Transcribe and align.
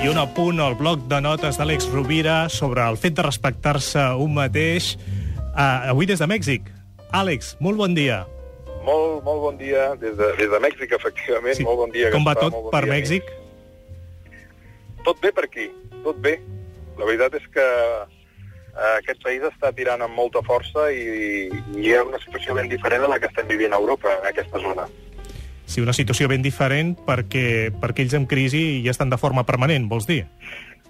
a 0.00 0.26
punt 0.34 0.58
el 0.60 0.74
bloc 0.80 1.02
de 1.08 1.18
notes 1.20 1.58
d'Àlex 1.60 1.90
Rovira 1.92 2.48
sobre 2.48 2.82
el 2.88 2.96
fet 2.96 3.14
de 3.18 3.22
respectar-se 3.22 4.00
un 4.16 4.32
mateix. 4.32 4.94
Uh, 5.52 5.92
avui 5.92 6.08
des 6.08 6.18
de 6.18 6.26
Mèxic. 6.26 6.70
Àlex, 7.12 7.54
molt 7.60 7.76
bon 7.76 7.92
dia. 7.94 8.22
Molt, 8.84 9.20
molt 9.24 9.40
bon 9.44 9.58
dia 9.60 9.94
des 10.00 10.16
de, 10.16 10.30
des 10.38 10.48
de 10.48 10.60
Mèxic, 10.64 10.94
efectivament. 10.96 11.56
Sí. 11.56 11.66
Molt 11.68 11.82
bon 11.84 11.92
dia. 11.92 12.08
Com 12.12 12.24
va 12.24 12.32
Gaspar, 12.32 12.48
tot 12.48 12.64
bon 12.64 12.72
per 12.72 12.82
dia, 12.84 12.94
Mèxic? 12.94 13.28
amics. 13.28 15.04
Tot 15.04 15.20
bé 15.20 15.32
per 15.36 15.44
aquí, 15.44 15.68
tot 16.04 16.16
bé. 16.24 16.34
La 16.96 17.04
veritat 17.04 17.36
és 17.36 17.46
que 17.52 17.66
eh, 17.66 18.94
aquest 18.96 19.20
país 19.22 19.44
està 19.52 19.72
tirant 19.76 20.00
amb 20.04 20.16
molta 20.16 20.40
força 20.48 20.88
i, 20.96 21.04
i 21.76 21.84
hi 21.84 21.94
ha 21.94 22.06
una 22.08 22.20
situació 22.24 22.56
ben 22.56 22.72
diferent 22.72 23.04
a 23.04 23.12
la 23.12 23.20
que 23.20 23.28
estem 23.28 23.52
vivint 23.52 23.76
a 23.76 23.80
Europa, 23.84 24.16
en 24.16 24.32
aquesta 24.32 24.64
zona. 24.64 24.88
Sí, 25.70 25.78
una 25.78 25.94
situació 25.94 26.26
ben 26.26 26.42
diferent 26.42 26.96
perquè, 27.06 27.70
perquè 27.78 28.02
ells 28.02 28.16
en 28.18 28.24
crisi 28.26 28.82
ja 28.82 28.90
estan 28.90 29.12
de 29.12 29.18
forma 29.22 29.44
permanent, 29.46 29.84
vols 29.86 30.08
dir? 30.08 30.24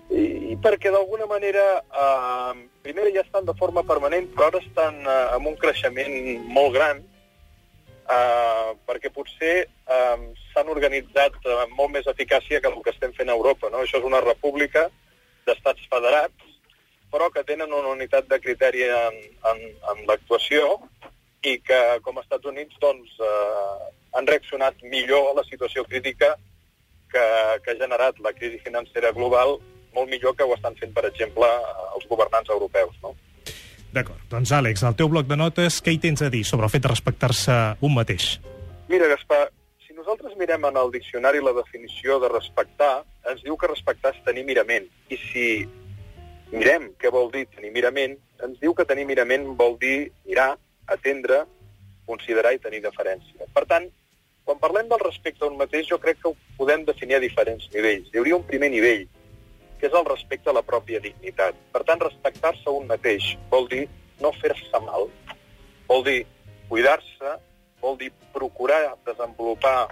I, 0.09 0.55
i 0.55 0.57
perquè 0.57 0.89
d'alguna 0.95 1.27
manera, 1.29 1.65
eh, 1.85 2.63
primer 2.87 3.11
ja 3.13 3.21
estan 3.21 3.45
de 3.45 3.55
forma 3.59 3.85
permanent, 3.85 4.31
però 4.33 4.49
ara 4.49 4.63
estan 4.65 5.03
eh, 5.05 5.19
amb 5.37 5.51
un 5.53 5.59
creixement 5.61 6.17
molt 6.57 6.73
gran, 6.79 7.03
eh, 8.17 8.71
perquè 8.89 9.13
potser 9.13 9.53
eh, 9.69 10.17
s'han 10.55 10.73
organitzat 10.73 11.37
amb 11.59 11.77
molt 11.77 11.93
més 11.99 12.09
eficàcia 12.09 12.63
que 12.65 12.73
el 12.73 12.81
que 12.81 12.95
estem 12.97 13.13
fent 13.19 13.29
a 13.29 13.37
Europa. 13.37 13.69
No? 13.69 13.85
Això 13.85 14.01
és 14.01 14.09
una 14.09 14.23
república 14.25 14.87
d'estats 15.45 15.85
federats, 15.93 16.49
però 17.13 17.29
que 17.35 17.45
tenen 17.45 17.69
una 17.69 17.93
unitat 17.93 18.33
de 18.33 18.41
criteri 18.41 18.89
en, 18.89 19.21
en, 19.53 19.63
en 19.93 20.03
l'actuació 20.09 20.79
i 21.43 21.57
que, 21.65 21.81
com 22.05 22.19
a 22.19 22.25
Estats 22.25 22.47
Units, 22.47 22.77
doncs, 22.83 23.17
eh, 23.25 23.91
han 24.17 24.27
reaccionat 24.29 24.83
millor 24.83 25.31
a 25.31 25.37
la 25.41 25.45
situació 25.49 25.85
crítica 25.89 26.35
que, 27.11 27.25
que 27.65 27.73
ha 27.73 27.81
generat 27.81 28.19
la 28.21 28.33
crisi 28.37 28.61
financera 28.65 29.13
global 29.17 29.59
molt 29.95 30.11
millor 30.11 30.37
que 30.37 30.47
ho 30.47 30.55
estan 30.55 30.77
fent, 30.79 30.93
per 30.95 31.07
exemple, 31.09 31.49
els 31.97 32.07
governants 32.11 32.51
europeus. 32.51 32.95
No? 33.03 33.15
D'acord. 33.95 34.21
Doncs, 34.31 34.53
Àlex, 34.55 34.85
al 34.87 34.95
teu 34.99 35.11
bloc 35.11 35.27
de 35.27 35.39
notes, 35.39 35.81
què 35.83 35.95
hi 35.95 35.99
tens 36.03 36.23
a 36.23 36.31
dir 36.31 36.45
sobre 36.47 36.69
el 36.69 36.73
fet 36.73 36.85
de 36.85 36.93
respectar-se 36.93 37.57
un 37.87 37.97
mateix? 37.97 38.37
Mira, 38.91 39.09
Gaspar, 39.11 39.49
si 39.87 39.97
nosaltres 39.97 40.37
mirem 40.39 40.69
en 40.69 40.79
el 40.79 40.93
diccionari 40.95 41.43
la 41.43 41.55
definició 41.57 42.21
de 42.23 42.31
respectar, 42.31 43.01
ens 43.31 43.43
diu 43.47 43.59
que 43.59 43.71
respectar 43.71 44.15
és 44.15 44.23
tenir 44.27 44.47
mirament. 44.47 44.87
I 45.11 45.19
si 45.27 45.47
mirem 46.55 46.91
què 46.99 47.11
vol 47.15 47.31
dir 47.35 47.47
tenir 47.51 47.75
mirament, 47.75 48.17
ens 48.47 48.59
diu 48.63 48.75
que 48.75 48.87
tenir 48.87 49.07
mirament 49.11 49.51
vol 49.59 49.77
dir 49.83 50.11
mirar, 50.27 50.53
atendre, 50.91 51.45
considerar 52.11 52.53
i 52.55 52.61
tenir 52.63 52.83
deferència. 52.85 53.47
Per 53.55 53.65
tant, 53.71 53.87
quan 54.45 54.59
parlem 54.59 54.89
del 54.91 55.03
respecte 55.03 55.45
a 55.45 55.51
un 55.51 55.59
mateix, 55.61 55.87
jo 55.91 56.01
crec 56.03 56.21
que 56.23 56.31
ho 56.31 56.37
podem 56.59 56.85
definir 56.89 57.19
a 57.19 57.23
diferents 57.23 57.69
nivells. 57.75 58.11
Hi 58.11 58.19
hauria 58.19 58.39
un 58.41 58.47
primer 58.49 58.71
nivell, 58.73 59.07
que 59.79 59.89
és 59.89 59.95
el 59.97 60.09
respecte 60.09 60.51
a 60.51 60.57
la 60.57 60.65
pròpia 60.67 61.01
dignitat. 61.05 61.57
Per 61.73 61.85
tant, 61.89 62.03
respectar-se 62.03 62.67
a 62.69 62.75
un 62.77 62.89
mateix 62.91 63.35
vol 63.53 63.69
dir 63.71 63.87
no 64.21 64.33
fer-se 64.41 64.81
mal, 64.85 65.09
vol 65.89 66.05
dir 66.05 66.19
cuidar-se, 66.69 67.37
vol 67.81 67.97
dir 68.01 68.11
procurar 68.35 68.83
desenvolupar 69.07 69.91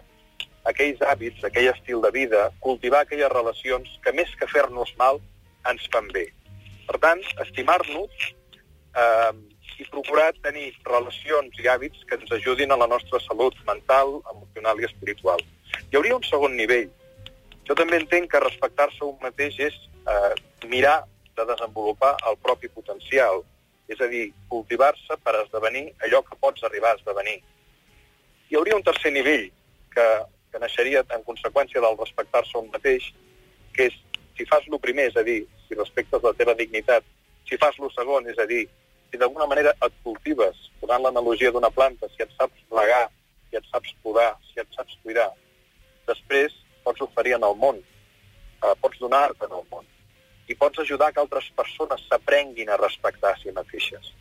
aquells 0.68 1.00
hàbits, 1.00 1.44
aquell 1.44 1.70
estil 1.72 2.02
de 2.04 2.10
vida, 2.12 2.48
cultivar 2.60 3.04
aquelles 3.04 3.32
relacions 3.32 3.94
que 4.04 4.12
més 4.12 4.34
que 4.38 4.48
fer-nos 4.50 4.92
mal 5.00 5.20
ens 5.70 5.86
fan 5.92 6.10
bé. 6.12 6.26
Per 6.88 6.98
tant, 7.00 7.22
estimar-nos 7.44 8.28
eh, 8.28 9.32
i 9.78 9.86
procurar 9.86 10.32
tenir 10.42 10.72
relacions 10.86 11.58
i 11.62 11.68
hàbits 11.70 12.02
que 12.08 12.18
ens 12.18 12.32
ajudin 12.34 12.72
a 12.74 12.78
la 12.80 12.88
nostra 12.90 13.20
salut 13.24 13.54
mental, 13.66 14.18
emocional 14.32 14.80
i 14.80 14.88
espiritual. 14.88 15.42
Hi 15.90 15.98
hauria 15.98 16.16
un 16.16 16.26
segon 16.26 16.56
nivell. 16.58 16.88
Jo 17.68 17.76
també 17.78 18.00
entenc 18.00 18.30
que 18.32 18.42
respectar-se 18.42 19.04
un 19.06 19.14
mateix 19.22 19.58
és 19.68 19.76
eh, 20.08 20.34
mirar 20.66 21.02
de 21.38 21.46
desenvolupar 21.46 22.16
el 22.30 22.38
propi 22.42 22.70
potencial, 22.74 23.44
és 23.88 24.00
a 24.00 24.08
dir, 24.10 24.32
cultivar-se 24.50 25.16
per 25.24 25.36
esdevenir 25.44 25.86
allò 26.04 26.24
que 26.26 26.36
pots 26.40 26.64
arribar 26.66 26.92
a 26.92 26.98
esdevenir. 26.98 27.38
Hi 28.48 28.58
hauria 28.58 28.76
un 28.76 28.84
tercer 28.84 29.12
nivell 29.14 29.46
que, 29.94 30.08
que 30.52 30.60
naixeria 30.60 31.04
en 31.14 31.24
conseqüència 31.28 31.84
del 31.84 31.96
respectar-se 32.00 32.58
un 32.58 32.68
mateix, 32.74 33.12
que 33.76 33.88
és 33.92 33.96
si 34.36 34.46
fas 34.50 34.66
lo 34.72 34.80
primer, 34.82 35.08
és 35.12 35.16
a 35.16 35.24
dir, 35.26 35.40
si 35.68 35.78
respectes 35.78 36.24
la 36.24 36.34
teva 36.34 36.56
dignitat, 36.58 37.06
si 37.48 37.56
fas 37.60 37.78
lo 37.78 37.90
segon, 37.94 38.28
és 38.30 38.38
a 38.38 38.46
dir, 38.48 38.66
si 39.10 39.18
d'alguna 39.18 39.46
manera 39.46 39.74
et 39.86 39.94
cultives, 40.04 40.56
donant 40.80 41.02
l'analogia 41.02 41.52
d'una 41.52 41.70
planta, 41.70 42.08
si 42.14 42.22
et 42.22 42.32
saps 42.36 42.64
regar, 42.70 43.08
si 43.48 43.56
et 43.56 43.68
saps 43.72 43.94
podar, 44.02 44.34
si 44.50 44.60
et 44.60 44.68
saps 44.76 44.98
cuidar, 45.02 45.30
després 46.08 46.54
pots 46.84 47.00
oferir 47.04 47.36
en 47.36 47.46
el 47.48 47.56
món, 47.56 47.80
eh, 47.80 48.74
pots 48.82 49.00
donar-te 49.00 49.48
en 49.48 49.56
el 49.60 49.64
món, 49.72 49.86
i 50.48 50.56
pots 50.56 50.80
ajudar 50.84 51.12
que 51.12 51.20
altres 51.20 51.50
persones 51.56 52.04
s'aprenguin 52.08 52.70
a 52.70 52.80
respectar 52.80 53.34
si 53.38 53.52
mateixes. 53.52 54.12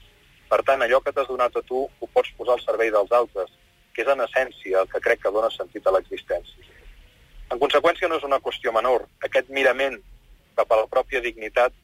Per 0.48 0.62
tant, 0.64 0.82
allò 0.82 1.02
que 1.04 1.12
t'has 1.12 1.28
donat 1.28 1.56
a 1.56 1.64
tu 1.68 1.84
ho 1.88 2.08
pots 2.14 2.32
posar 2.38 2.56
al 2.56 2.64
servei 2.64 2.92
dels 2.92 3.12
altres, 3.12 3.52
que 3.94 4.04
és 4.04 4.12
en 4.14 4.22
essència 4.24 4.84
el 4.84 4.92
que 4.92 5.02
crec 5.04 5.24
que 5.24 5.32
dona 5.34 5.50
sentit 5.52 5.88
a 5.88 5.94
l'existència. 5.96 6.64
En 7.52 7.60
conseqüència, 7.60 8.08
no 8.08 8.20
és 8.20 8.28
una 8.28 8.40
qüestió 8.44 8.74
menor. 8.76 9.08
Aquest 9.24 9.50
mirament 9.50 9.98
cap 10.56 10.72
a 10.72 10.82
la 10.82 10.88
pròpia 10.92 11.22
dignitat 11.24 11.76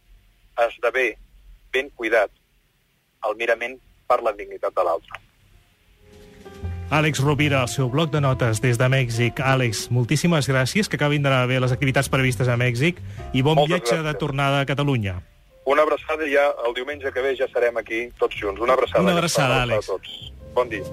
esdevé 0.68 1.14
ben 1.74 1.90
cuidat 1.98 2.32
el 3.30 3.36
mirament 3.40 3.78
per 4.08 4.22
la 4.24 4.34
dignitat 4.34 4.74
de 4.76 4.84
l'altre. 4.84 5.20
Àlex 6.94 7.20
Rovira, 7.24 7.64
el 7.64 7.70
seu 7.72 7.90
bloc 7.90 8.12
de 8.14 8.20
notes 8.22 8.60
des 8.62 8.78
de 8.78 8.88
Mèxic. 8.92 9.40
Àlex, 9.42 9.88
moltíssimes 9.90 10.46
gràcies, 10.50 10.90
que 10.90 11.00
acabin 11.00 11.24
d'anar 11.26 11.48
bé 11.50 11.60
les 11.60 11.72
activitats 11.74 12.10
previstes 12.10 12.48
a 12.48 12.58
Mèxic 12.60 13.00
i 13.34 13.42
bon 13.42 13.56
Moltes 13.56 13.72
viatge 13.72 13.96
gràcies. 13.96 14.04
de 14.12 14.14
tornada 14.20 14.60
a 14.62 14.66
Catalunya. 14.70 15.16
Una 15.66 15.82
abraçada 15.88 16.28
i 16.28 16.34
ja 16.36 16.44
el 16.68 16.74
diumenge 16.76 17.10
que 17.12 17.22
ve 17.22 17.36
ja 17.40 17.48
serem 17.54 17.78
aquí 17.78 18.10
tots 18.20 18.36
junts. 18.36 18.60
Una 18.62 18.74
abraçada. 18.74 19.02
Una 19.02 19.14
abraçada, 19.14 19.64
Àlex. 19.64 19.90
A 19.90 19.94
tots. 19.94 20.34
Bon 20.54 20.70
dia. 20.70 20.84